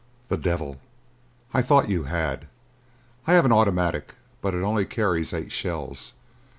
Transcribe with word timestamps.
"The 0.29 0.37
devil! 0.37 0.79
I 1.53 1.61
thought 1.61 1.87
you 1.87 2.05
had. 2.05 2.47
I 3.27 3.33
have 3.33 3.45
an 3.45 3.51
automatic, 3.51 4.15
but 4.41 4.55
it 4.55 4.63
only 4.63 4.83
carries 4.83 5.31
eight 5.31 5.51
shells. 5.51 6.13